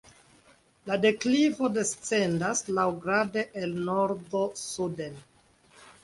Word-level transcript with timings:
La 0.91 0.95
deklivo 1.01 1.67
descendas 1.75 2.61
laŭgrade 2.77 3.43
el 3.65 3.75
nordo 3.91 4.41
suden. 4.63 5.21